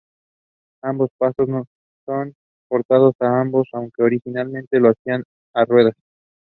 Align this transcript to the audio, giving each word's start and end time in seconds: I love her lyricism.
I 0.83 0.93
love 0.93 1.11
her 1.37 1.43
lyricism. 1.43 2.33